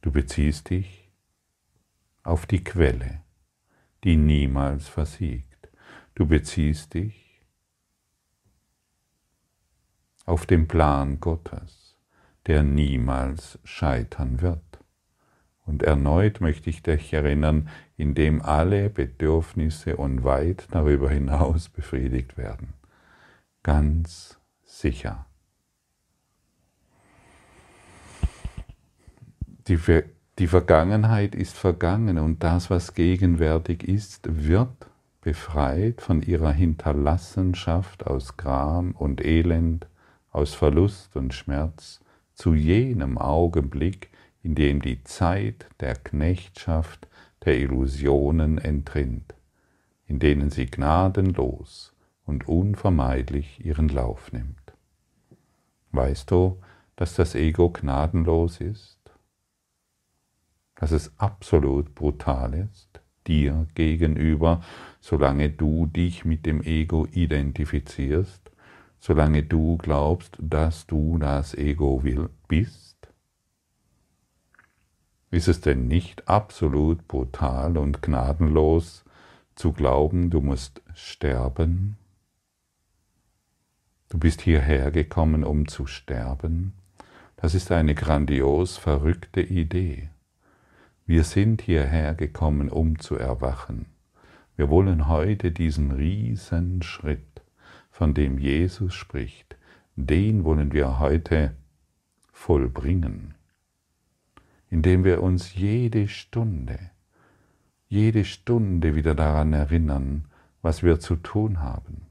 Du 0.02 0.12
beziehst 0.12 0.70
dich 0.70 1.12
auf 2.24 2.46
die 2.46 2.64
Quelle, 2.64 3.22
die 4.04 4.16
niemals 4.16 4.88
versiegt. 4.88 5.70
Du 6.16 6.26
beziehst 6.26 6.94
dich 6.94 7.46
auf 10.26 10.46
den 10.46 10.68
Plan 10.68 11.20
Gottes, 11.20 11.98
der 12.46 12.64
niemals 12.64 13.60
scheitern 13.64 14.42
wird. 14.42 14.69
Und 15.70 15.84
erneut 15.84 16.42
möchte 16.42 16.72
ich 16.72 16.82
dich 16.82 17.14
erinnern, 17.14 17.70
indem 17.96 18.42
alle 18.42 18.90
Bedürfnisse 18.90 19.98
und 19.98 20.24
weit 20.24 20.68
darüber 20.72 21.12
hinaus 21.12 21.70
befriedigt 21.70 22.38
werden. 22.38 22.74
Ganz 23.62 24.40
sicher. 24.64 25.28
Die, 29.68 29.78
die 30.40 30.48
Vergangenheit 30.48 31.36
ist 31.36 31.56
vergangen 31.56 32.18
und 32.18 32.44
das, 32.44 32.72
was 32.72 32.96
gegenwärtig 32.96 33.88
ist, 33.88 34.28
wird 34.48 34.90
befreit 35.22 36.02
von 36.02 36.24
ihrer 36.24 36.52
Hinterlassenschaft 36.52 38.08
aus 38.08 38.38
Gram 38.38 38.94
und 38.94 39.24
Elend, 39.24 39.86
aus 40.32 40.56
Verlust 40.56 41.16
und 41.16 41.36
Schmerz 41.36 42.00
zu 42.34 42.56
jenem 42.56 43.20
Augenblick, 43.20 44.10
in 44.42 44.56
dem 44.56 44.82
die 44.82 45.04
Zeit 45.04 45.68
der 45.80 45.96
Knechtschaft 45.96 47.08
der 47.46 47.58
Illusionen 47.58 48.58
entrinnt, 48.58 49.34
in 50.06 50.20
denen 50.20 50.50
sie 50.50 50.66
gnadenlos 50.66 51.94
und 52.26 52.48
unvermeidlich 52.48 53.64
ihren 53.66 53.90
Lauf 53.90 54.32
nimmt. 54.32 54.56
Weißt 55.92 56.30
du, 56.32 56.62
dass 56.96 57.16
das 57.16 57.36
Ego 57.36 57.70
gnadenlos 57.70 58.62
ist? 58.62 59.00
Dass 60.76 60.92
es 60.92 61.12
absolut 61.18 61.96
brutal 61.96 62.54
ist, 62.54 63.02
dir 63.28 63.68
gegenüber, 63.76 64.62
solange 65.00 65.50
du 65.50 65.88
dich 65.88 66.26
mit 66.26 66.46
dem 66.46 66.62
Ego 66.62 67.08
identifizierst, 67.12 68.52
solange 69.00 69.44
du 69.44 69.78
glaubst, 69.78 70.38
dass 70.40 70.88
du 70.88 71.18
das 71.18 71.54
Ego 71.56 72.04
bist? 72.48 72.89
Ist 75.32 75.48
es 75.48 75.62
denn 75.62 75.88
nicht 75.88 76.28
absolut 76.28 77.08
brutal 77.08 77.78
und 77.78 78.02
gnadenlos 78.02 79.06
zu 79.54 79.74
glauben, 79.74 80.32
du 80.32 80.42
musst 80.42 80.82
sterben? 80.96 81.98
Du 84.10 84.18
bist 84.18 84.42
hierher 84.42 84.90
gekommen, 84.90 85.44
um 85.44 85.68
zu 85.68 85.86
sterben? 85.86 86.74
Das 87.36 87.54
ist 87.54 87.72
eine 87.72 87.94
grandios 87.94 88.78
verrückte 88.78 89.42
Idee. 89.42 90.10
Wir 91.06 91.24
sind 91.24 91.62
hierher 91.62 92.16
gekommen, 92.16 92.70
um 92.70 92.98
zu 92.98 93.16
erwachen. 93.16 93.86
Wir 94.56 94.70
wollen 94.70 95.08
heute 95.08 95.52
diesen 95.52 95.92
Riesenschritt, 95.92 97.44
von 97.92 98.16
dem 98.16 98.40
Jesus 98.40 98.96
spricht, 98.96 99.58
den 99.96 100.44
wollen 100.44 100.74
wir 100.74 100.98
heute 100.98 101.56
vollbringen 102.32 103.36
indem 104.70 105.04
wir 105.04 105.24
uns 105.24 105.56
jede 105.56 106.08
Stunde, 106.08 106.80
jede 107.88 108.24
Stunde 108.24 108.96
wieder 108.96 109.16
daran 109.16 109.54
erinnern, 109.54 110.26
was 110.62 110.84
wir 110.84 111.00
zu 111.00 111.16
tun 111.16 111.62
haben. 111.62 112.08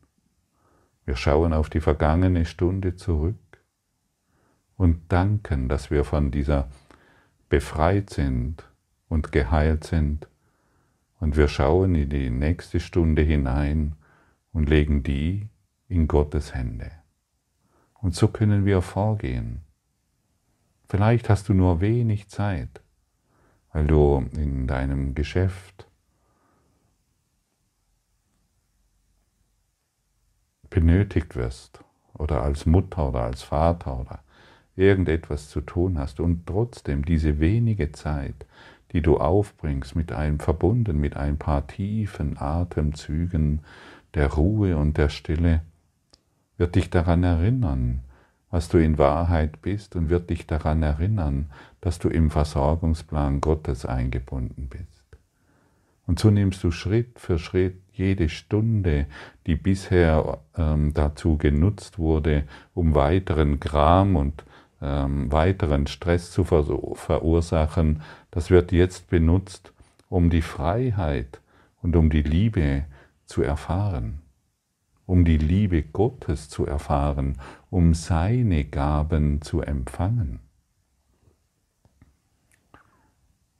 Wir 1.05 1.17
schauen 1.17 1.53
auf 1.53 1.71
die 1.71 1.81
vergangene 1.81 2.45
Stunde 2.45 2.97
zurück 2.97 3.37
und 4.77 5.11
danken, 5.13 5.69
dass 5.69 5.91
wir 5.91 6.05
von 6.05 6.31
dieser 6.31 6.69
befreit 7.49 8.11
sind 8.11 8.65
und 9.09 9.33
geheilt 9.33 9.85
sind. 9.85 10.29
Und 11.21 11.37
wir 11.37 11.49
schauen 11.49 11.95
in 11.95 12.11
die 12.11 12.31
nächste 12.31 12.79
Stunde 12.79 13.23
hinein 13.23 13.97
und 14.53 14.69
legen 14.69 15.03
die 15.03 15.49
in 15.89 16.07
Gottes 16.07 16.55
Hände. 16.55 16.91
Und 17.95 18.15
so 18.15 18.29
können 18.29 18.67
wir 18.67 18.83
vorgehen 18.83 19.63
Vielleicht 20.89 21.29
hast 21.29 21.49
du 21.51 21.55
nur 21.55 21.83
wenig 21.83 22.29
Zeit, 22.29 22.81
weil 23.73 23.87
du 23.87 24.25
in 24.37 24.67
deinem 24.67 25.15
Geschäft 25.15 25.87
benötigt 30.71 31.37
wirst 31.37 31.85
oder 32.15 32.43
als 32.43 32.65
Mutter 32.65 33.11
oder 33.11 33.25
als 33.25 33.43
Vater 33.43 34.01
oder 34.01 34.21
irgendetwas 34.77 35.51
zu 35.51 35.61
tun 35.61 35.99
hast 35.99 36.21
und 36.21 36.47
trotzdem 36.47 37.05
diese 37.05 37.39
wenige 37.39 37.93
Zeit, 37.93 38.47
die 38.93 39.03
du 39.03 39.19
aufbringst, 39.19 39.95
mit 39.95 40.13
einem 40.13 40.41
verbunden 40.41 40.99
mit 40.99 41.17
ein 41.17 41.37
paar 41.37 41.67
tiefen 41.67 42.39
Atemzügen 42.39 43.61
der 44.15 44.33
Ruhe 44.33 44.79
und 44.79 44.97
der 44.97 45.11
Stille, 45.11 45.63
wird 46.57 46.77
dich 46.77 46.89
daran 46.89 47.25
erinnern, 47.25 48.01
was 48.51 48.69
du 48.69 48.79
in 48.79 48.99
Wahrheit 48.99 49.61
bist 49.63 49.97
und 49.97 50.09
wird 50.09 50.31
dich 50.31 50.47
daran 50.47 50.83
erinnern, 50.83 51.51
dass 51.81 51.99
du 51.99 52.09
im 52.09 52.31
Versorgungsplan 52.31 53.41
Gottes 53.41 53.85
eingebunden 53.85 54.69
bist. 54.69 55.05
Und 56.07 56.19
so 56.19 56.31
nimmst 56.31 56.65
du 56.65 56.71
Schritt 56.71 57.19
für 57.19 57.39
Schritt 57.39 57.77
jede 57.93 58.31
Stunde, 58.31 59.07
die 59.47 59.57
bisher 59.57 60.39
ähm, 60.57 60.95
dazu 60.95 61.37
genutzt 61.37 61.99
wurde, 61.99 62.45
um 62.73 62.95
weiteren 62.95 63.61
Gram 63.61 64.17
und 64.17 64.45
ähm, 64.81 65.31
weiteren 65.31 65.87
Stress 65.87 66.31
zu 66.31 66.45
ver 66.45 66.65
verursachen, 66.95 68.01
das 68.31 68.51
wird 68.51 68.73
jetzt 68.73 69.11
benutzt, 69.11 69.73
um 70.09 70.31
die 70.31 70.43
Freiheit 70.43 71.41
und 71.83 71.95
um 71.97 72.09
die 72.09 72.23
Liebe 72.23 72.85
zu 73.27 73.43
erfahren 73.43 74.23
um 75.09 75.25
die 75.25 75.39
Liebe 75.39 75.83
Gottes 75.83 76.51
zu 76.51 76.67
erfahren, 76.67 77.39
um 77.71 77.95
seine 77.95 78.65
Gaben 78.65 79.43
zu 79.43 79.61
empfangen. 79.61 80.41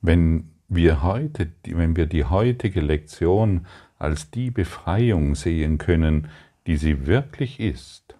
Wenn 0.01 0.51
wir 0.69 1.03
heute, 1.03 1.53
wenn 1.65 1.97
wir 1.97 2.07
die 2.07 2.25
heutige 2.25 2.81
Lektion 2.81 3.67
als 3.99 4.31
die 4.31 4.51
Befreiung 4.51 5.35
sehen 5.35 5.79
können, 5.79 6.29
die 6.67 6.77
sie 6.77 7.07
wirklich 7.07 7.59
ist, 7.59 8.15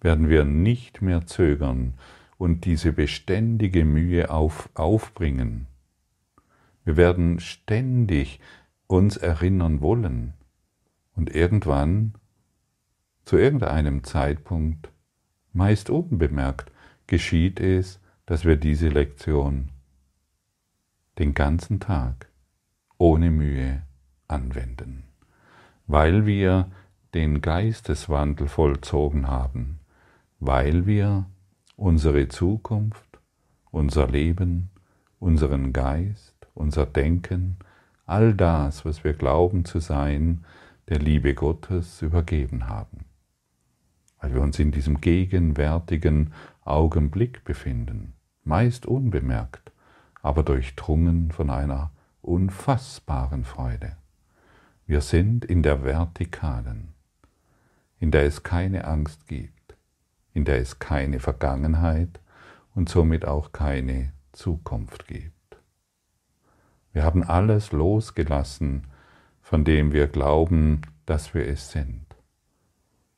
werden 0.00 0.28
wir 0.28 0.44
nicht 0.44 1.02
mehr 1.02 1.26
zögern 1.26 1.94
und 2.38 2.64
diese 2.64 2.92
beständige 2.92 3.84
Mühe 3.84 4.30
auf, 4.30 4.70
aufbringen. 4.74 5.66
Wir 6.84 6.96
werden 6.96 7.38
ständig 7.40 8.40
uns 8.86 9.16
erinnern 9.18 9.82
wollen, 9.82 10.34
und 11.20 11.34
irgendwann, 11.34 12.14
zu 13.30 13.36
irgendeinem 13.36 14.02
Zeitpunkt, 14.02 14.90
meist 15.52 15.88
unbemerkt, 15.88 16.72
geschieht 17.06 17.60
es, 17.60 18.00
dass 18.26 18.44
wir 18.44 18.56
diese 18.56 18.88
Lektion 18.88 19.68
den 21.16 21.32
ganzen 21.32 21.78
Tag 21.78 22.28
ohne 22.98 23.30
Mühe 23.30 23.82
anwenden, 24.26 25.04
weil 25.86 26.26
wir 26.26 26.72
den 27.14 27.40
Geisteswandel 27.40 28.48
vollzogen 28.48 29.28
haben, 29.28 29.78
weil 30.40 30.86
wir 30.86 31.26
unsere 31.76 32.26
Zukunft, 32.26 33.20
unser 33.70 34.08
Leben, 34.08 34.70
unseren 35.20 35.72
Geist, 35.72 36.48
unser 36.54 36.84
Denken, 36.84 37.58
all 38.06 38.34
das, 38.34 38.84
was 38.84 39.04
wir 39.04 39.12
glauben 39.12 39.64
zu 39.64 39.78
sein, 39.78 40.44
der 40.88 40.98
Liebe 40.98 41.34
Gottes 41.34 42.02
übergeben 42.02 42.68
haben, 42.68 43.04
weil 44.20 44.34
wir 44.34 44.42
uns 44.42 44.58
in 44.58 44.70
diesem 44.70 45.00
gegenwärtigen 45.00 46.32
Augenblick 46.64 47.44
befinden, 47.44 48.14
meist 48.44 48.86
unbemerkt, 48.86 49.72
aber 50.22 50.42
durchdrungen 50.42 51.30
von 51.32 51.50
einer 51.50 51.90
unfassbaren 52.20 53.44
Freude. 53.44 53.96
Wir 54.86 55.00
sind 55.00 55.44
in 55.44 55.62
der 55.62 55.82
Vertikalen, 55.82 56.94
in 57.98 58.10
der 58.10 58.24
es 58.24 58.42
keine 58.42 58.84
Angst 58.84 59.26
gibt, 59.26 59.76
in 60.32 60.44
der 60.44 60.58
es 60.58 60.78
keine 60.78 61.20
Vergangenheit 61.20 62.20
und 62.74 62.88
somit 62.88 63.24
auch 63.24 63.52
keine 63.52 64.12
Zukunft 64.32 65.06
gibt. 65.06 65.32
Wir 66.92 67.04
haben 67.04 67.22
alles 67.22 67.72
losgelassen, 67.72 68.86
von 69.40 69.64
dem 69.64 69.92
wir 69.92 70.06
glauben, 70.08 70.82
dass 71.06 71.34
wir 71.34 71.46
es 71.46 71.70
sind. 71.70 72.04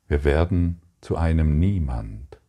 Wir 0.08 0.24
werden 0.24 0.80
zu 1.02 1.16
einem 1.16 1.58
Niemand 1.58 2.40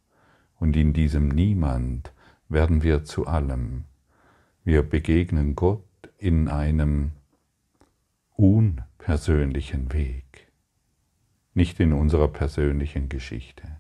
und 0.60 0.78
in 0.78 0.94
diesem 0.94 1.28
Niemand 1.28 2.14
werden 2.48 2.84
wir 2.84 3.04
zu 3.04 3.28
allem. 3.28 3.84
Wir 4.64 4.84
begegnen 4.84 5.56
Gott 5.56 5.84
in 6.18 6.48
einem 6.48 7.12
unpersönlichen 8.36 9.92
Weg, 9.92 10.52
nicht 11.54 11.80
in 11.82 11.92
unserer 11.92 12.30
persönlichen 12.30 13.10
Geschichte. 13.10 13.80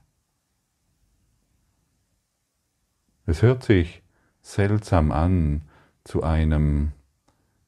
Es 3.25 3.41
hört 3.41 3.63
sich 3.63 4.01
seltsam 4.41 5.11
an, 5.13 5.61
zu 6.03 6.23
einem 6.23 6.91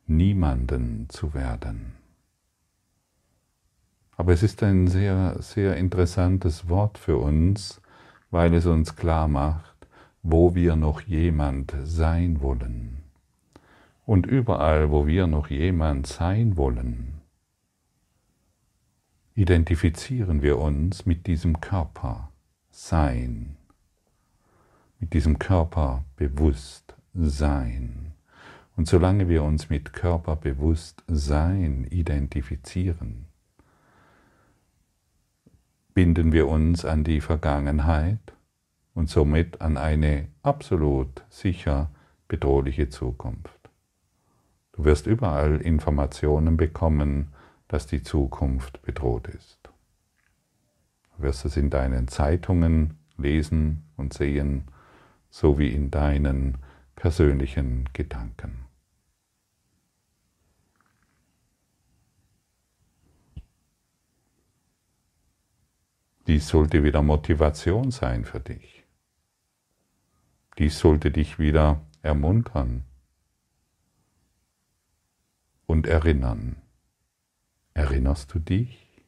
Niemanden 0.07 1.07
zu 1.09 1.33
werden. 1.33 1.94
Aber 4.17 4.34
es 4.34 4.43
ist 4.43 4.63
ein 4.63 4.88
sehr, 4.88 5.36
sehr 5.39 5.75
interessantes 5.75 6.69
Wort 6.69 6.97
für 6.97 7.17
uns, 7.17 7.82
weil 8.32 8.54
es 8.54 8.65
uns 8.65 8.95
klar 8.95 9.28
macht, 9.28 9.88
wo 10.23 10.56
wir 10.56 10.75
noch 10.75 11.01
jemand 11.01 11.75
sein 11.84 12.41
wollen. 12.41 13.04
Und 14.06 14.25
überall, 14.25 14.91
wo 14.91 15.08
wir 15.08 15.28
noch 15.28 15.49
jemand 15.49 16.08
sein 16.08 16.58
wollen, 16.58 17.21
identifizieren 19.36 20.41
wir 20.41 20.58
uns 20.60 21.06
mit 21.06 21.28
diesem 21.28 21.60
Körper 21.60 22.32
Sein, 22.71 23.58
mit 24.99 25.13
diesem 25.13 25.39
Körper 25.39 26.06
bewusst 26.15 26.95
Sein. 27.13 28.13
Und 28.78 28.88
solange 28.88 29.28
wir 29.28 29.43
uns 29.43 29.69
mit 29.69 29.93
Körperbewusstsein 29.93 31.86
identifizieren, 31.89 33.25
binden 35.95 36.34
wir 36.34 36.49
uns 36.49 36.84
an 36.84 37.05
die 37.05 37.21
Vergangenheit 37.21 38.19
und 38.93 39.10
somit 39.10 39.62
an 39.62 39.77
eine 39.77 40.27
absolut 40.43 41.23
sicher 41.29 41.89
bedrohliche 42.27 42.89
Zukunft. 42.89 43.71
Du 44.73 44.84
wirst 44.84 45.08
überall 45.08 45.62
Informationen 45.62 46.58
bekommen, 46.58 47.29
dass 47.69 47.88
die 47.88 48.03
Zukunft 48.03 48.81
bedroht 48.81 49.29
ist. 49.29 49.69
Du 51.15 51.23
wirst 51.23 51.45
es 51.45 51.55
in 51.55 51.69
deinen 51.69 52.10
Zeitungen 52.10 52.99
lesen 53.17 53.86
und 53.95 54.13
sehen, 54.13 54.65
sowie 55.29 55.69
in 55.69 55.91
deinen 55.91 56.58
persönlichen 56.97 57.89
Gedanken. 57.93 58.64
Dies 66.27 66.47
sollte 66.47 66.83
wieder 66.83 67.03
Motivation 67.03 67.91
sein 67.91 68.25
für 68.25 68.39
dich. 68.39 68.83
Dies 70.57 70.79
sollte 70.79 71.11
dich 71.11 71.38
wieder 71.38 71.81
ermuntern 72.01 72.83
und 75.67 75.85
erinnern. 75.85 76.55
Erinnerst 77.73 78.33
du 78.33 78.39
dich, 78.39 79.03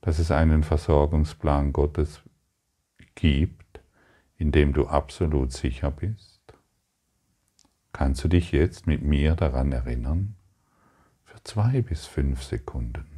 dass 0.00 0.18
es 0.18 0.30
einen 0.30 0.62
Versorgungsplan 0.62 1.72
Gottes 1.72 2.20
gibt, 3.14 3.80
in 4.36 4.52
dem 4.52 4.74
du 4.74 4.86
absolut 4.86 5.52
sicher 5.52 5.90
bist? 5.90 6.42
Kannst 7.92 8.22
du 8.22 8.28
dich 8.28 8.52
jetzt 8.52 8.86
mit 8.86 9.02
mir 9.02 9.34
daran 9.34 9.72
erinnern? 9.72 10.36
Für 11.24 11.42
zwei 11.44 11.80
bis 11.80 12.06
fünf 12.06 12.42
Sekunden. 12.42 13.13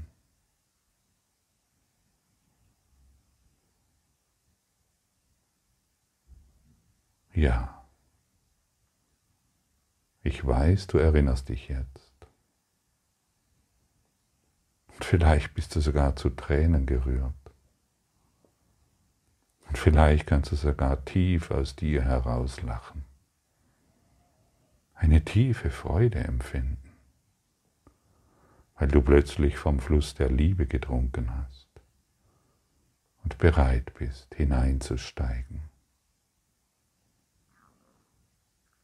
Ja. 7.36 7.84
Ich 10.22 10.44
weiß, 10.44 10.86
du 10.86 10.96
erinnerst 10.96 11.50
dich 11.50 11.68
jetzt. 11.68 12.14
Und 14.94 15.04
vielleicht 15.04 15.52
bist 15.52 15.76
du 15.76 15.80
sogar 15.80 16.16
zu 16.16 16.30
Tränen 16.30 16.86
gerührt. 16.86 17.34
Und 19.68 19.76
vielleicht 19.76 20.26
kannst 20.26 20.50
du 20.50 20.56
sogar 20.56 21.04
tief 21.04 21.50
aus 21.50 21.76
dir 21.76 22.02
heraus 22.02 22.62
lachen. 22.62 23.04
Eine 24.94 25.22
tiefe 25.22 25.68
Freude 25.68 26.20
empfinden, 26.20 26.96
weil 28.76 28.88
du 28.88 29.02
plötzlich 29.02 29.58
vom 29.58 29.78
Fluss 29.78 30.14
der 30.14 30.30
Liebe 30.30 30.66
getrunken 30.66 31.30
hast 31.36 31.68
und 33.24 33.36
bereit 33.36 33.92
bist, 33.98 34.34
hineinzusteigen. 34.34 35.75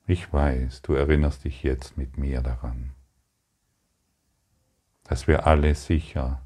Ich 0.07 0.33
weiß, 0.33 0.83
du 0.83 0.95
erinnerst 0.95 1.45
dich 1.45 1.63
jetzt 1.63 1.97
mit 1.97 2.19
mir 2.19 2.43
daran, 2.43 2.93
dass 5.05 5.29
wir 5.29 5.47
alle 5.47 5.75
sicher 5.75 6.45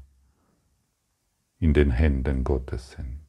in 1.59 1.73
den 1.73 1.89
Händen 1.89 2.43
Gottes 2.43 2.91
sind. 2.91 3.23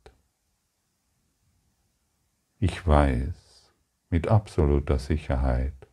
Ich 2.59 2.87
weiß 2.87 3.73
mit 4.11 4.29
absoluter 4.29 4.99
Sicherheit, 4.99 5.89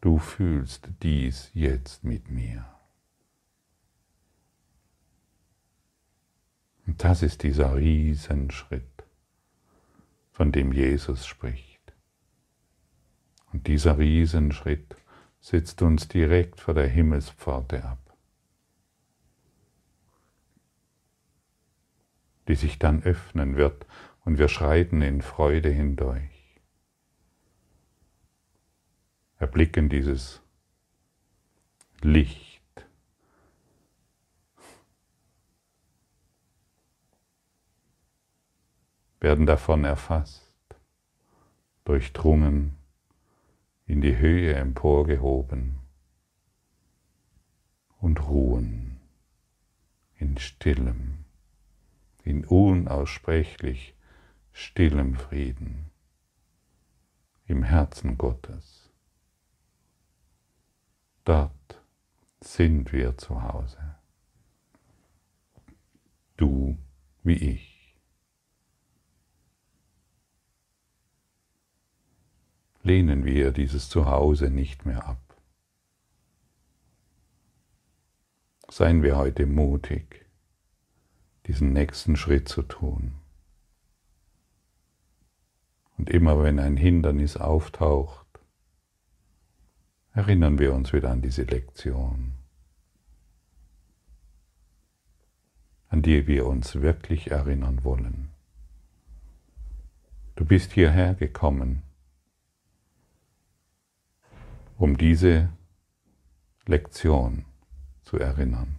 du 0.00 0.18
fühlst 0.18 0.88
dies 1.02 1.50
jetzt 1.54 2.04
mit 2.04 2.30
mir. 2.30 2.66
Und 6.86 7.04
das 7.04 7.22
ist 7.22 7.42
dieser 7.42 7.76
Riesenschritt, 7.76 9.04
von 10.32 10.50
dem 10.50 10.72
Jesus 10.72 11.26
spricht. 11.26 11.69
Und 13.52 13.66
dieser 13.66 13.98
Riesenschritt 13.98 14.96
setzt 15.40 15.82
uns 15.82 16.08
direkt 16.08 16.60
vor 16.60 16.74
der 16.74 16.86
Himmelspforte 16.86 17.84
ab, 17.84 17.98
die 22.48 22.54
sich 22.54 22.78
dann 22.78 23.02
öffnen 23.02 23.56
wird 23.56 23.86
und 24.24 24.38
wir 24.38 24.48
schreiten 24.48 25.02
in 25.02 25.22
Freude 25.22 25.70
hindurch. 25.70 26.60
Erblicken 29.38 29.88
dieses 29.88 30.42
Licht. 32.02 32.50
werden 39.20 39.44
davon 39.44 39.84
erfasst, 39.84 40.50
durchdrungen 41.84 42.79
in 43.90 44.02
die 44.02 44.18
Höhe 44.18 44.54
emporgehoben 44.54 45.80
und 47.98 48.28
ruhen 48.28 49.00
in 50.14 50.38
stillem, 50.38 51.24
in 52.22 52.44
unaussprechlich 52.44 53.96
stillem 54.52 55.16
Frieden 55.16 55.90
im 57.46 57.64
Herzen 57.64 58.16
Gottes. 58.16 58.92
Dort 61.24 61.82
sind 62.40 62.92
wir 62.92 63.18
zu 63.18 63.42
Hause. 63.42 63.96
Du 66.36 66.78
wie 67.24 67.34
ich. 67.34 67.69
Lehnen 72.90 73.24
wir 73.24 73.52
dieses 73.52 73.88
Zuhause 73.88 74.50
nicht 74.50 74.84
mehr 74.84 75.06
ab. 75.06 75.22
Seien 78.68 79.04
wir 79.04 79.16
heute 79.16 79.46
mutig, 79.46 80.26
diesen 81.46 81.72
nächsten 81.72 82.16
Schritt 82.16 82.48
zu 82.48 82.62
tun. 82.62 83.14
Und 85.96 86.10
immer 86.10 86.42
wenn 86.42 86.58
ein 86.58 86.76
Hindernis 86.76 87.36
auftaucht, 87.36 88.26
erinnern 90.12 90.58
wir 90.58 90.74
uns 90.74 90.92
wieder 90.92 91.12
an 91.12 91.22
diese 91.22 91.44
Lektion, 91.44 92.32
an 95.86 96.02
die 96.02 96.26
wir 96.26 96.44
uns 96.44 96.74
wirklich 96.74 97.30
erinnern 97.30 97.84
wollen. 97.84 98.30
Du 100.34 100.44
bist 100.44 100.72
hierher 100.72 101.14
gekommen, 101.14 101.84
um 104.80 104.96
diese 104.96 105.50
Lektion 106.64 107.44
zu 108.00 108.16
erinnern. 108.16 108.76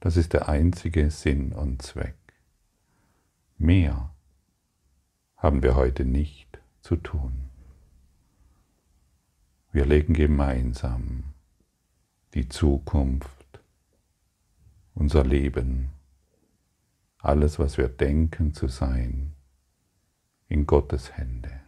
Das 0.00 0.18
ist 0.18 0.34
der 0.34 0.46
einzige 0.50 1.10
Sinn 1.10 1.54
und 1.54 1.80
Zweck. 1.80 2.18
Mehr 3.56 4.14
haben 5.38 5.62
wir 5.62 5.74
heute 5.74 6.04
nicht 6.04 6.58
zu 6.82 6.96
tun. 6.96 7.48
Wir 9.72 9.86
legen 9.86 10.12
gemeinsam 10.12 11.32
die 12.34 12.50
Zukunft, 12.50 13.62
unser 14.92 15.24
Leben, 15.24 15.92
alles, 17.20 17.58
was 17.58 17.78
wir 17.78 17.88
denken 17.88 18.52
zu 18.52 18.68
sein, 18.68 19.32
in 20.48 20.66
Gottes 20.66 21.16
Hände. 21.16 21.63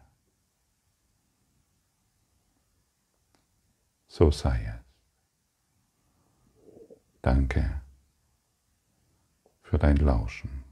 So 4.18 4.31
sei 4.31 4.64
es. 4.64 4.81
Danke 7.20 7.83
für 9.61 9.76
dein 9.76 9.98
Lauschen. 9.98 10.64